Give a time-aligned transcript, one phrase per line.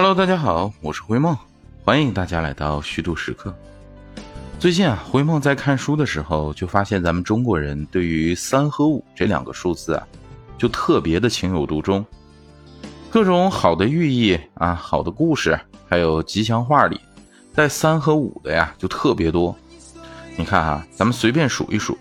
[0.00, 1.36] Hello，大家好，我是灰梦，
[1.84, 3.52] 欢迎大家来到虚度时刻。
[4.56, 10.06] 最近啊，灰梦在看书的时候，就发现咱们中国人对于三和五这两个数字啊，
[10.56, 12.06] 就特别的情有独钟。
[13.10, 15.58] 各种好的寓意啊，好的故事，
[15.88, 17.00] 还有吉祥话里
[17.52, 19.52] 带三和五的呀，就特别多。
[20.36, 21.98] 你看哈，咱们随便数一数，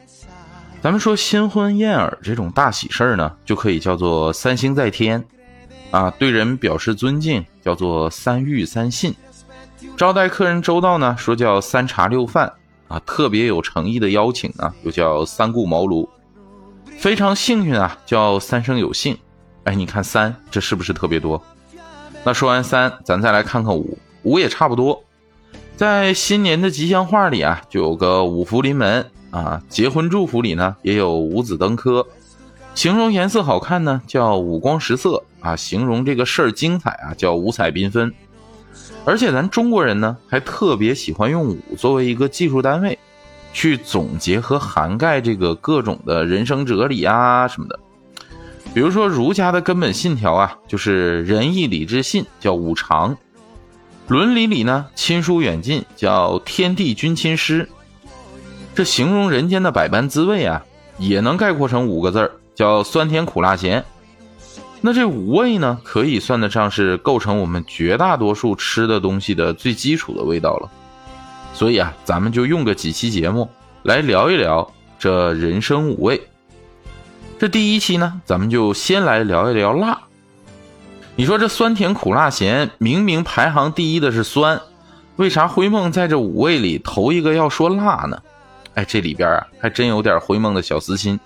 [0.84, 5.26] 咱们说新婚燕尔这种大喜事儿呢，就可以叫做三星在天。
[5.92, 9.16] 啊，对人表示尊敬叫做三遇三信，
[9.96, 12.52] 招待客人周到呢，说叫三茶六饭
[12.88, 16.08] 啊，特别有诚意的邀请呢，又叫三顾茅庐，
[16.98, 19.18] 非常幸运啊，叫三生有幸。
[19.64, 21.42] 哎，你看三，这是不是特别多？
[22.24, 25.04] 那说完三，咱再来看看五，五也差不多。
[25.76, 32.06] 在新年的吉祥话里啊，就有个五福临门啊，结婚祝福里呢，也有五子登科。
[32.78, 38.14] 形容颜色好看呢，叫五光十色啊；形容这个事儿精彩啊，叫五彩缤纷。
[39.04, 43.00] 而且咱中国人呢，还特别喜欢用五作为一个技术单位，
[43.52, 47.80] 去总结和涵盖这个各种的人生哲理啊什么的。
[48.76, 53.16] 比如说儒家的根本信条啊，就是仁义礼智信，叫五常；
[54.08, 57.68] 伦理里呢，亲疏远近，叫天地君亲师。
[58.76, 60.64] 这形容人间的百般滋味啊，
[61.00, 62.32] 也能概括成五个字儿。
[62.58, 63.86] 叫酸甜苦辣咸，
[64.82, 70.68] 那这五味呢，可以算得上是构成我们绝大多数吃的东西的最基础的味道了。
[71.54, 73.48] 所以啊，咱们就用个几期节目
[73.84, 76.20] 来聊一聊这人生五味。
[77.38, 80.02] 这第一期呢，咱们就先来聊一聊辣。
[81.16, 84.60] 你说这酸甜苦辣咸，明明排行第一的是酸，
[85.18, 88.20] 为啥灰梦在这五味里头一个要说辣呢？
[88.74, 91.20] 哎，这里边啊，还真有点灰梦的小私心。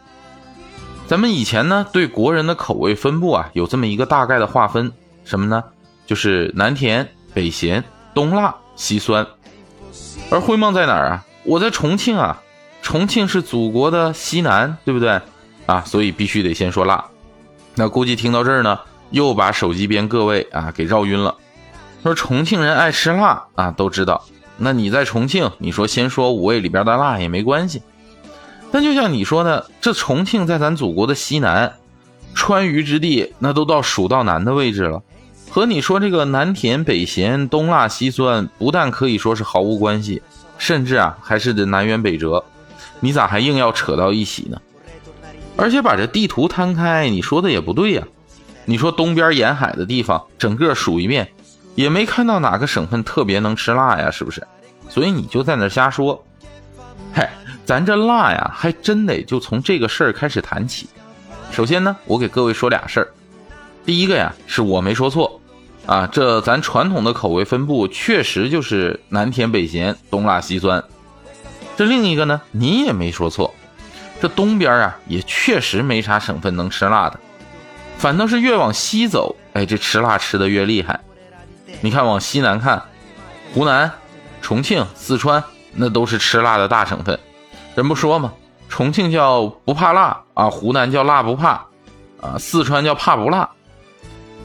[1.12, 4.90] 咱们以前呢，对国人的口味分布啊，有这么一个大概的划分，
[5.26, 5.62] 什么呢？
[6.06, 9.28] 就是南甜北咸东辣西酸。
[10.30, 11.26] 而灰梦在哪儿啊？
[11.44, 12.42] 我在重庆啊，
[12.82, 15.20] 重庆是祖国的西南，对不对？
[15.66, 17.04] 啊，所以必须得先说辣。
[17.76, 18.80] 那估计听到这儿呢，
[19.10, 21.36] 又把手机边各位啊给绕晕了。
[22.04, 24.24] 说重庆人爱吃辣啊，都知道。
[24.56, 27.82] 那你在重庆，你说先说五味里边的辣也没关系。
[28.72, 31.74] 但就像你说的，这重庆在咱祖国的西南，
[32.34, 35.02] 川渝之地，那都到蜀道难的位置了。
[35.50, 40.22] 和你说这个南甜北咸东辣西酸，不但可以说是毫无关系，
[40.58, 42.44] 甚至啊还是得南辕北辙。
[43.02, 44.62] 你咋还硬要扯到一起呢？
[45.58, 48.04] 而且把这地图摊开，你说的也不对呀。
[48.64, 51.30] 你说东边沿海的地方，整个数一遍，
[51.76, 54.48] 也没看到哪个省份特别能吃辣呀，是不是？
[54.88, 56.24] 所以你就在那瞎说，
[57.72, 60.90] 咱这辣呀，还真得就从这个事儿开始谈起。
[61.54, 63.08] 首先呢，我给各位说俩事儿。
[63.86, 65.40] 第一个呀，是我没说错
[65.86, 70.84] 啊，这咱传统的口味分布确实就是南甜北咸，东辣西酸。
[71.78, 73.56] 这另一个呢，你也没说错，
[74.20, 77.18] 这东边啊也确实没啥省份能吃辣的，
[77.98, 81.00] 反倒是越往西走，哎，这吃辣吃的越厉害。
[81.80, 82.84] 你看往西南看，
[83.54, 83.90] 湖南、
[84.42, 87.18] 重庆、四川，那都是吃辣的大省份。
[87.76, 88.34] 人不说吗？
[88.68, 91.66] 重庆叫不怕辣啊，湖南叫辣不怕，
[92.22, 93.50] 啊，四川叫怕不辣，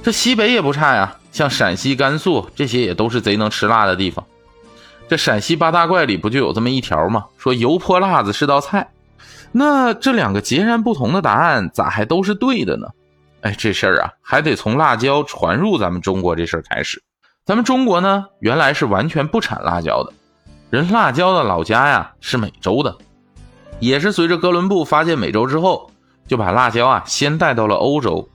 [0.03, 1.17] 这西北也不差呀。
[1.31, 4.25] 像陕西、甘肃这些也都是贼能吃辣的地方。
[5.09, 7.27] 这陕西八大怪里不就有这么一条吗？
[7.37, 8.89] 说油泼辣子是道菜。
[9.53, 12.89] 那这两个截然不同的答案咋还都是对的呢？
[13.43, 17.03] 哎，这事儿啊，还得从辣椒传入咱们中国这事儿开始。
[17.45, 20.13] 咱们中国呢，原来是完全不产辣椒的，
[20.71, 22.97] 人辣椒的老家呀是美洲的。
[23.79, 25.91] 也是随着哥伦布发现美洲之后，
[26.27, 28.29] 就把辣椒啊先带到了欧洲。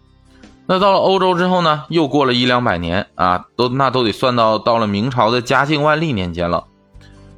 [0.68, 6.66] 那到了欧洲之后呢，又过了一两百年啊，都那都得算到到了明朝的嘉靖万历年间了，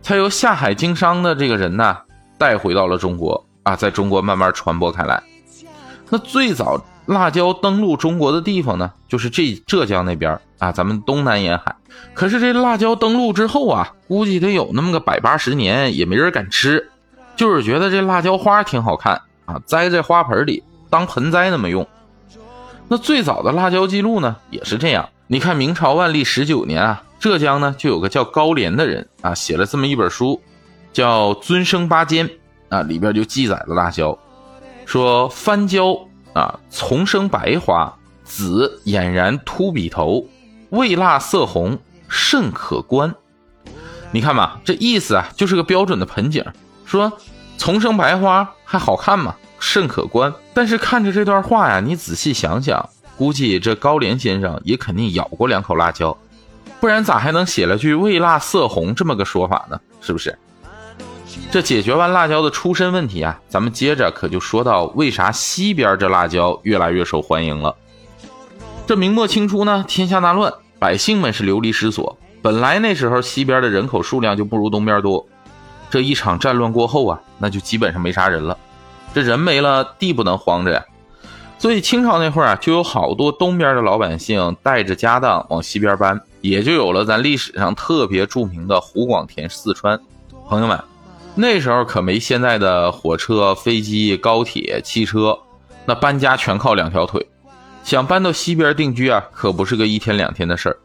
[0.01, 1.97] 才由下海经商的这个人呢
[2.37, 5.23] 带回到了中国啊，在中国慢慢传播开来。
[6.09, 11.75] 那最早辣椒登陆中国的地方呢，就是这浙江那边啊，咱们东南沿海。
[12.13, 16.91] 可是这辣椒登陆之后啊，估计得有那么个百八十年，也没人敢吃。
[17.35, 21.87] 就是觉得这辣椒花挺好看啊，栽在花盆里当盆栽那么用。
[22.87, 25.09] 那最早的辣椒记录呢，也是这样。
[25.27, 30.41] 你看明朝万历十九年啊，浙江呢就有个叫高廉的人啊，写了这么一本书，
[30.91, 32.27] 叫《尊生八间》
[32.69, 34.17] 啊，里边就记载了辣椒，
[34.85, 35.97] 说番椒
[36.33, 37.91] 啊，丛生白花，
[38.23, 40.27] 紫俨然秃笔头，
[40.69, 43.15] 味辣色红，甚可观。
[44.11, 46.45] 你看吧，这意思啊，就是个标准的盆景。
[46.93, 47.11] 说
[47.57, 49.35] 丛生白花还好看吗？
[49.57, 50.31] 甚可观。
[50.53, 52.87] 但是看着这段话呀，你仔细想想，
[53.17, 56.15] 估计这高廉先生也肯定咬过两口辣椒，
[56.79, 59.79] 不然咋还能写了句“味辣色红”这么个说法呢？
[60.01, 60.37] 是不是？
[61.51, 67.75] 这解决完辣椒的出身问题啊，咱们接着可就说到为啥西边这辣椒越来越受欢迎了。
[68.85, 72.15] 这明末清初呢，天下大乱，百姓们是流离失所。
[72.43, 75.25] 本来那时候西边的人口数量就不如东边多，
[75.93, 78.57] 这一场战乱过后啊，那就基本上没啥人了。
[79.13, 80.83] 这人没了，地不能荒着呀。
[81.59, 89.99] 所以清朝那会儿啊，就有好多东边的老百姓带着家当往西边搬，也就有了咱历史上特别著名的湖广填四川。
[90.47, 90.83] 朋友们，
[91.35, 95.37] 那时候可没现在的火车、飞机、高铁、汽车，
[95.85, 97.23] 那搬家全靠两条腿。
[97.83, 100.77] 想搬到西边定居啊，可不是个一天两天的事儿。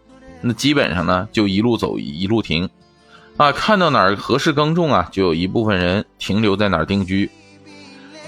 [0.43, 2.69] 那基本上呢，就一路走一路停，
[3.39, 7.31] 啊，看到哪儿合适耕种啊，就有一部分人停留在哪儿定居。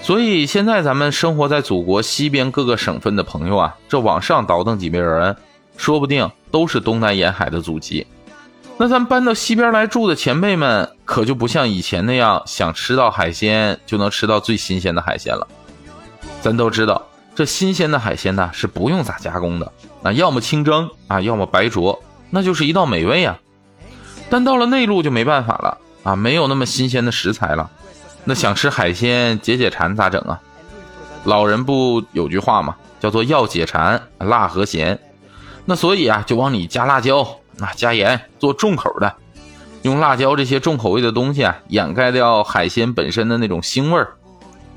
[0.01, 5.35] 所以现在咱们生活在祖国西边各个省份的朋友啊，这往上倒腾几辈人，
[5.75, 8.07] 说不定都是东南沿海的祖籍。
[8.77, 15.45] 那咱搬到西边来住的前辈们，可就不像以前那样想吃到海鲜就能吃到最新鲜的海鲜了。
[16.41, 17.05] 咱都知道，
[17.35, 19.71] 这新鲜的海鲜呢是不用咋加工的，
[20.03, 23.37] 啊，要么清蒸啊，要么白灼，那就是一道美味啊。
[24.31, 27.69] 但到了内陆就没办法了啊，没有那么新鲜的食材了。
[28.23, 30.39] 那想吃海鲜解解馋咋整啊？
[31.25, 32.75] 老人不有句话吗？
[33.01, 34.97] 叫做要解馋，辣和咸。
[35.65, 37.23] 那所以啊，就往里加辣椒，
[37.59, 39.13] 啊加盐，做重口的，
[39.81, 44.13] 用辣椒这些重口味的东西啊，掩盖掉海鲜本身的那种腥味儿。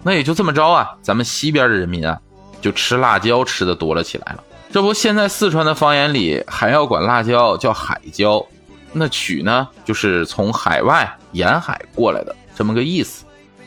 [0.02, 2.18] 那也就这么着啊，咱们西边的人民啊，
[2.60, 4.42] 就吃辣椒吃的多了起来了。
[4.72, 8.44] 这不，现在四川的方言里还要管辣椒叫海椒，
[8.94, 13.24] 那曲呢，就是从海外沿海过来的这么个意思。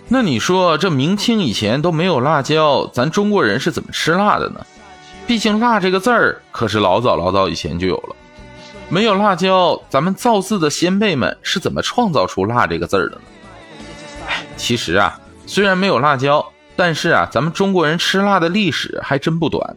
[0.08, 4.66] 那你说这明清以前都没有辣椒，咱中国人是怎么吃辣的呢？
[5.28, 8.16] 毕竟“辣”这个字儿可是老早老早以前就有了。
[8.88, 13.22] 没有辣椒，咱们造字的先辈们是怎么创造出“辣”这个字儿的呢？
[14.30, 16.46] 哎，其实啊，虽然没有辣椒，
[16.78, 19.76] 但是啊，咱们中国人吃辣的历史还真不短。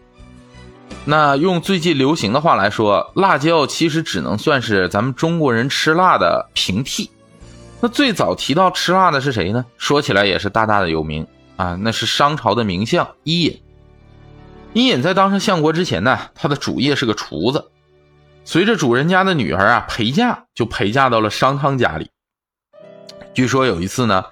[1.04, 7.10] 那用最近流行的话来说，辣椒其实只能算是咱们中国人吃辣的平替。
[7.80, 9.64] 那最早提到吃辣的是谁呢？
[9.78, 11.26] 说起来也是大大的有名
[11.56, 13.62] 啊，那是商朝的名相伊尹。
[14.74, 17.70] 伊尹在当上相国之前呢，他的主业是个厨子。
[18.44, 22.10] 随着主人家的女儿啊陪嫁，就陪嫁到了商汤家里。
[23.32, 24.24] 据说有一次呢，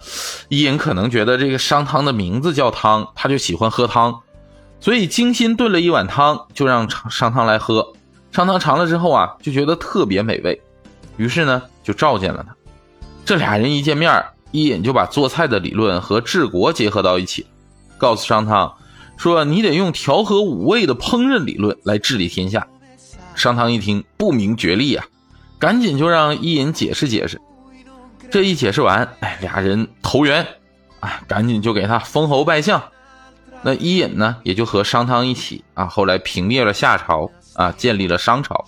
[0.48, 4.20] 伊尹可能觉得这个商汤的名字叫汤，他就喜欢喝汤，
[4.80, 7.92] 所以精心炖了一碗汤，就让商汤来喝。
[8.30, 10.60] 商汤尝了之后啊，就觉得特别美味，
[11.16, 12.54] 于是呢就召见了他。
[13.24, 17.46] 这俩人一见面，伊尹就把做菜的理论和治国结合到一起，
[17.96, 18.72] 告诉商汤
[19.16, 22.66] 说：“你得用调和五味的烹饪理论来治理天下。”
[23.34, 25.04] 商汤一听不明觉厉啊，
[25.58, 27.40] 赶紧就让伊尹解释解释。
[28.30, 30.46] 这一解释完，哎，俩人投缘，
[31.00, 32.82] 啊，赶紧就给他封侯拜相。
[33.62, 38.64] 那伊尹呢，也就和商汤一起啊，后来平灭了夏朝啊，建立了商朝。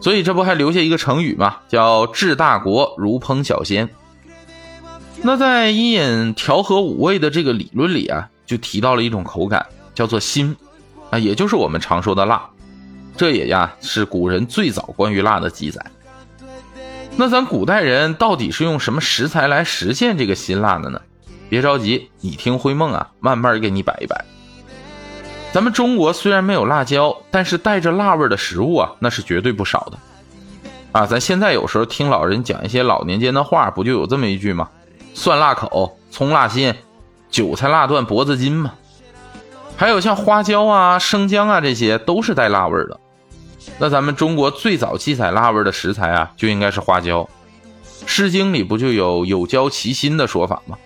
[0.00, 1.58] 所以这不还留下一个成语吗？
[1.68, 3.88] 叫治大国如烹小鲜。
[5.22, 9.64] 那在伊尹调和五味的这个理论里啊，就提到了一种口感，
[9.94, 10.56] 叫做辛，
[11.10, 12.44] 啊，也就是我们常说的辣。
[13.16, 15.84] 这也呀是古人最早关于辣的记载。
[17.16, 21.00] 那咱古代人到底是用什么食材来实现这个辛辣的呢？
[21.52, 24.24] 别着急，你听灰梦啊，慢慢给你摆一摆。
[25.52, 29.98] 咱们中国虽然没有辣椒，但是带着辣味的食物啊，那是绝对不少的。
[30.92, 34.70] 啊，咱现在有时候听老人讲一些老年间的话，不就有这么一句吗？
[35.12, 36.74] 蒜辣口，葱辣心，
[37.30, 38.72] 韭菜辣断脖子筋嘛。
[39.76, 42.98] 还有像花椒啊、生姜啊，这些都是带辣味的。
[43.78, 47.20] 那咱们中国最早记载辣味的食材啊，就应该是花椒。
[48.06, 50.78] 《诗经》里不就有“有椒其心”的说法吗？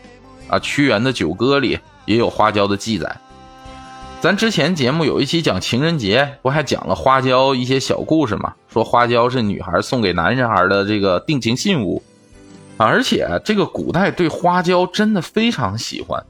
[0.49, 3.17] 啊，屈原的《九歌》里也有花椒的记载。
[4.21, 8.55] 咱之前节目有一期讲情人节，不还讲了花椒一些小故事吗？
[8.69, 12.03] 说花椒是女孩送给男人孩的这个定情信物，
[12.77, 16.25] 而且这个古代对花椒真的非常喜欢。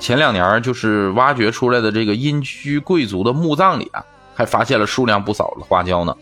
[0.00, 6.14] 前两年就是挖掘出来的这个殷墟贵族的墓葬里啊，还发现了数量不少的花椒呢。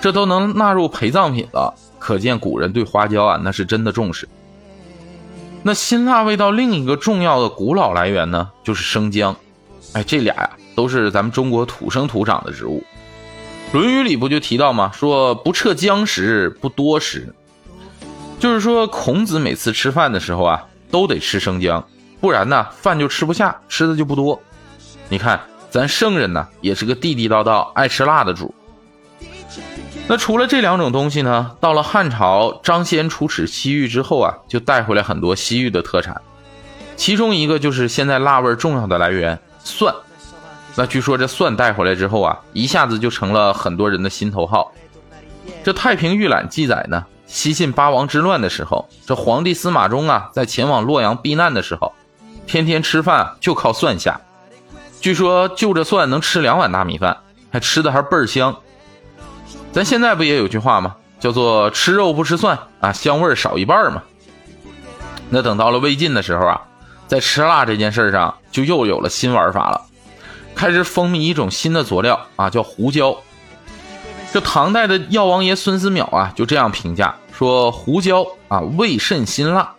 [0.00, 4.28] 这都能纳入陪葬品了，可见古人对花椒啊那是真的重视。
[5.62, 9.36] 那辛辣味道另一个重要的古老来源呢，就是生姜。
[9.92, 12.82] 哎，这俩呀都是咱们中国土生土长的植物，
[13.78, 14.90] 《论语》里不就提到吗？
[14.94, 17.34] 说不撤姜食，不多食，
[18.38, 21.86] 就是说孔子每次吃饭的时候啊，都得吃生姜，
[22.20, 24.40] 不然呢饭就吃不下，吃的就不多。
[25.08, 25.40] 你看
[25.70, 28.54] 咱圣人呢，也是个地地道道爱吃辣的主。
[30.10, 36.20] 那除了这两种东西呢，到了汉朝，张骞出使西域之后啊，就带回来很多西域的特产，
[36.96, 39.94] 其中一个就是现在辣味重要的来源蒜。
[40.74, 44.72] 那据说这蒜带回来之后啊，一下子就成了很多人的心头好。
[45.62, 51.92] 这《太平御览》记载呢，西晋八王之乱的时候，这皇帝司马衷啊，在前往洛阳避难的时候，
[52.48, 54.20] 天天吃饭就靠蒜下。
[55.00, 57.16] 据说就着蒜能吃两碗大米饭，
[57.52, 58.56] 还吃的还倍儿香。
[59.72, 60.96] 咱现在不也有句话吗？
[61.20, 64.02] 叫做吃肉不吃蒜啊，香味少一半嘛。
[65.28, 66.62] 那等到了魏晋的时候啊，
[67.06, 69.82] 在吃辣这件事上就又有了新玩法了。
[70.54, 73.16] 开始风靡一种新的佐料啊，叫胡椒。
[74.32, 79.74] 这唐代的药王爷孙思邈啊，就这样评价说：胡椒啊，味甚辛辣。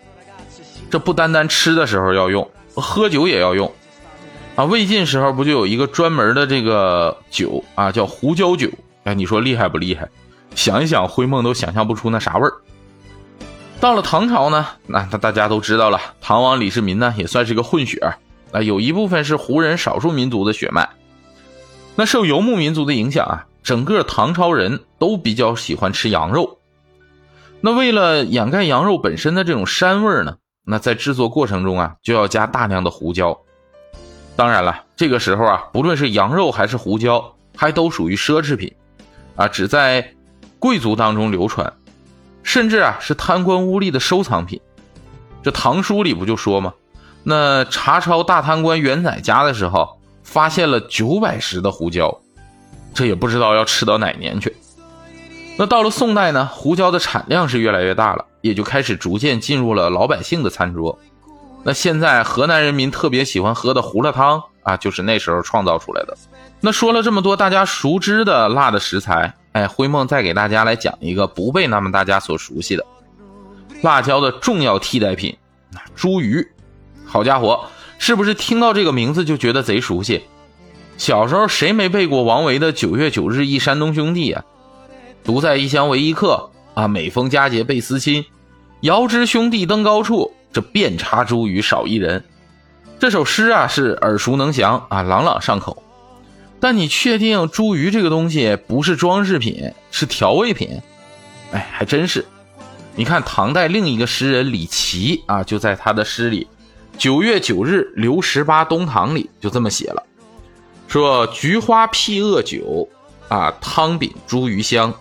[0.90, 3.72] 这不单单吃的时候要用，喝酒也要用
[4.56, 4.64] 啊。
[4.66, 8.70] 魏晋时候不就有一个专门的这个酒啊，叫胡椒酒。
[9.04, 10.08] 哎，你说厉害不厉害？
[10.56, 12.54] 想一想，灰梦都想象不出那啥味儿。
[13.80, 18.18] 到了唐朝呢，那那大家都知道了，唐王李世民呢，也算是个混血儿。
[18.52, 20.90] 啊，有一部分是胡人少数民族的血脉，
[21.96, 26.60] 那受游牧民族的影响啊，整个唐朝人都比较喜欢吃羊肉。
[27.62, 33.40] 那为了掩盖羊肉本身的这种膻味儿呢，那在制作过程中啊，就要加大量的胡椒。
[34.36, 38.74] 当然了，这个时候啊，不论是羊肉还是胡椒，还都属于奢侈品，
[39.36, 40.14] 啊，只在
[40.60, 41.74] 贵族当中流传，
[42.44, 44.60] 甚至啊是贪官污吏的收藏品。
[45.44, 46.74] 这唐书里不就说吗？
[47.24, 52.20] 那查抄大贪官元载家的时候，发现了九百石的胡椒，
[52.94, 54.56] 这也不知道要吃到哪年去。
[55.58, 60.98] 那到了宋代呢，胡椒的产量是越来越大了，也就开始逐渐进入了老百姓的餐桌。
[61.64, 66.18] 那现在河南人民特别喜欢喝的胡辣汤啊，就是那时候创造出来的。
[66.60, 72.86] 那说了这么多大家熟知的辣的食材，哎，灰梦再给大家来讲一个不被那么大家所熟悉的
[73.82, 75.36] 辣椒的重要替代品——
[75.74, 76.48] 那茱萸。
[77.06, 77.66] 好家伙，
[77.98, 80.24] 是不是听到这个名字就觉得贼熟悉？
[80.98, 84.46] 小时候谁没背过王维的“九月九日忆山东兄弟”啊
[85.26, 88.24] ？“独在异乡为异客”啊，“每逢佳节倍思亲
[88.82, 92.24] ”，“遥知兄弟登高处，这遍插茱萸少一人”。
[93.02, 95.82] 这首诗啊是耳熟能详啊，朗朗上口。
[96.60, 100.80] 但你确定茱萸这个东西不是装饰品，是调味品？
[101.52, 102.24] 哎，还真是。
[102.94, 106.48] 你看唐代另一个诗人李琦啊，就在他的诗里。
[106.96, 110.04] 九月九日，刘十八东堂里就这么写了，
[110.88, 112.88] 说菊花辟恶酒，
[113.30, 114.94] 啊汤饼茱萸香，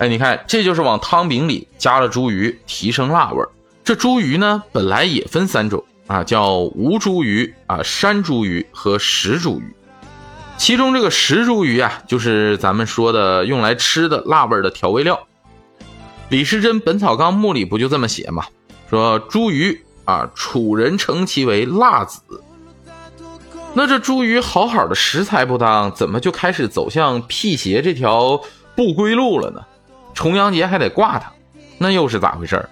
[0.00, 3.48] 哎，你看这就是往汤饼里加了茱萸，提升辣味儿
[3.84, 9.62] 这茱萸呢，本来也分三种啊，叫吴茱萸啊、山茱萸和石茱萸。
[10.58, 15.16] 其中这个石茱萸啊，就是咱们说的用来吃的辣味的调味料。
[16.28, 18.44] 李时珍《本草纲目》里不就这么写吗？
[18.90, 19.78] 说茱萸。
[20.06, 22.20] 啊，楚人称其为辣子。
[23.74, 28.40] 那这茱萸好好的食材不当，怎么就开始走向辟邪这条
[28.74, 29.60] 不归路了呢？
[30.12, 31.30] 重阳节还得挂它，
[31.78, 32.68] 那又是咋回事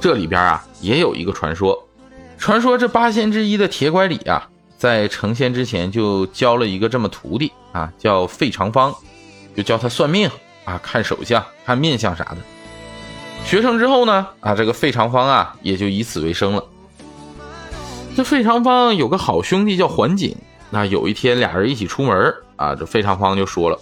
[0.00, 1.87] 这里边啊也有一个传说，
[2.38, 8.94] 传说这八仙之一的铁拐李啊，在成仙之前就教了一个这么徒弟啊，叫费长方，
[9.56, 10.30] 就教他算命
[10.64, 12.38] 啊，看手相、看面相啥的。
[13.44, 16.64] 学成之后呢，啊，这个费长方啊，也就以此为生了。
[18.16, 20.36] 这费长方有个好兄弟叫桓景，
[20.70, 23.78] 那有一天俩人一起出门啊，这费长方就说了，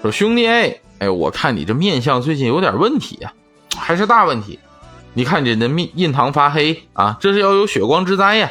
[0.00, 3.32] 说兄弟哎，哎，我看你这面相最近有点问题呀，
[3.76, 4.58] 还是大问题。
[5.14, 8.50] 你看你的面印堂发黑啊，这是要有血光之灾呀。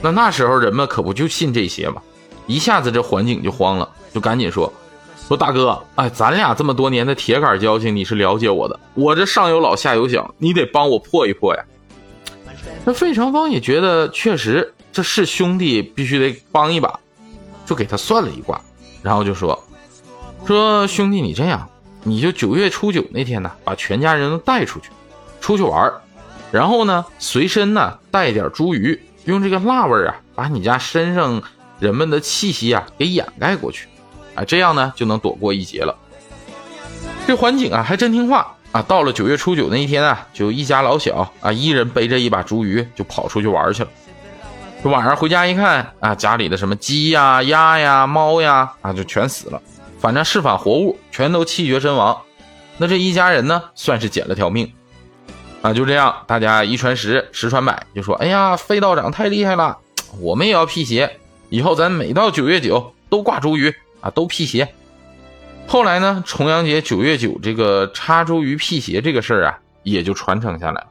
[0.00, 2.00] 那那时候人们可不就信这些吗？
[2.46, 4.72] 一下子这环景就慌了，就赶紧说。
[5.26, 8.80] 说大哥，哎，咱俩这么多年的铁杆交情，你是了解我的。
[8.94, 11.62] 我这上有老下有小，你得帮我破一破呀。
[12.84, 16.98] 那费长方也觉得确实这是兄弟，必须得帮一把，
[17.66, 18.58] 就给他算了一卦，
[19.02, 19.62] 然后就说
[20.46, 21.68] ：“说兄弟，你这样，
[22.04, 24.88] 你就九月初九那天呢，把全家人都带出去，
[25.40, 25.92] 出去玩
[26.50, 31.42] 然后呢，随身呢带点茱萸，用这个辣味啊，把你家身上
[31.78, 33.86] 人们的气息啊给掩盖过去。”
[34.34, 35.94] 啊，这样呢就能躲过一劫了。
[37.26, 43.88] 这环景啊还真听话啊，到了九月初九那一天啊，就一家老小啊，一人背着一把茱萸就跑出去玩去了。
[44.82, 49.60] 这晚上回家一看啊，家里的什么鸡呀、鸭呀、猫呀啊，就全死了，
[49.98, 52.16] 反正是反活物全都气绝身亡。
[52.76, 54.72] 那这一家人呢，算是捡了条命
[55.62, 55.72] 啊。
[55.72, 59.78] 就这样，大家一传十，十传百，就说：“哎呀，费道长太厉害了，
[60.20, 64.68] 我们也要辟邪，以后咱每到九月九都挂茱萸。”啊，都辟邪。
[65.66, 70.86] 后来呢，重阳节九月九这个插茱萸辟邪这个事儿啊，也就传承下来了。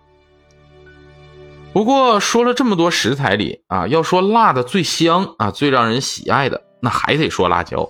[1.72, 7.90] 不过说了这么多食材里啊，要说辣的最香啊，最让人喜爱的，那还得说辣椒。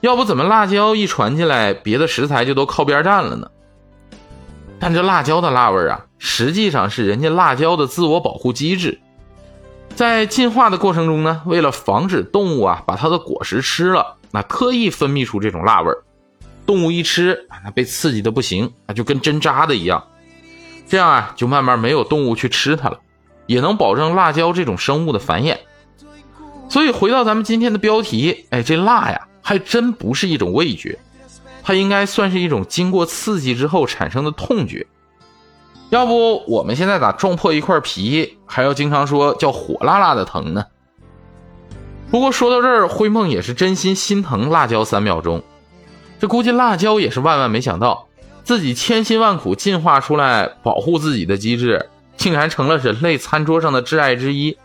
[0.00, 3.48] 要不怎么辣椒一传进来，别的食材就都靠边站了呢？
[4.84, 9.00] 但这辣椒的辣味啊，实际上是人家辣椒的自我保护机制。
[9.94, 16.04] 在进化的过程中呢，为了防止动物啊把它的果实吃了，那特意分泌出这种辣味儿
[16.66, 20.04] 动物一吃，那被刺激的不行，那就跟针扎的一样。
[20.86, 22.98] 这样啊，就慢慢没有动物去吃它了，
[23.46, 25.56] 也能保证辣椒这种生物的繁衍。
[26.68, 29.28] 所以回到咱们今天的标题，哎，这辣呀。
[29.40, 30.98] 还真不是一种味觉，
[31.64, 34.86] 它应该算是一种经过刺激之后产生的痛觉。
[35.90, 40.66] 要不我们现在咋撞破一块皮，还要经常说叫火辣辣的疼呢？
[42.10, 45.42] 不过说到这儿，灰梦也是真心心疼辣椒三秒钟。
[46.20, 48.08] 这估计辣椒也是万万没想到，
[48.42, 54.56] 自己千辛万苦进化出来保护自己的机制，竟然成了人类餐桌上的挚爱之一。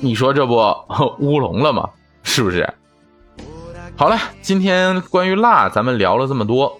[0.00, 0.56] 你说这不
[1.20, 1.90] 乌龙了吗？
[2.22, 2.74] 是不是？
[3.98, 6.78] 好了，今天关于辣，咱们聊了这么多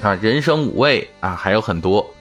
[0.00, 2.14] 啊，人生五味啊，还有很多，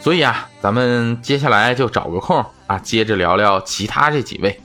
[0.00, 4.58] 所以啊，咱们接下来就找个空啊，接着聊聊其他这几位。